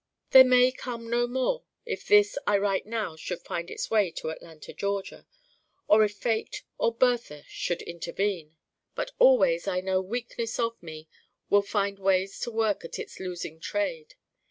There 0.31 0.43
may 0.43 0.71
come 0.71 1.11
no 1.11 1.27
more 1.27 1.63
if 1.85 2.07
this 2.07 2.35
I 2.47 2.57
write 2.57 2.87
now 2.87 3.15
should 3.15 3.43
find 3.43 3.69
its 3.69 3.91
way 3.91 4.09
to 4.13 4.31
Atlanta 4.31 4.73
Georgia. 4.73 5.27
Or 5.87 6.03
if 6.03 6.15
fate 6.15 6.63
or 6.79 6.91
Bertha 6.91 7.43
should 7.47 7.83
intervene. 7.83 8.55
But 8.95 9.11
always 9.19 9.67
I 9.67 9.79
know 9.79 10.01
Weakness 10.01 10.57
of 10.57 10.81
me 10.81 11.07
will 11.51 11.61
find 11.61 11.99
ways 11.99 12.39
to 12.39 12.49
work 12.51 12.83
at 12.83 12.97
its 12.97 13.19
losing 13.19 13.59
trade. 13.59 14.15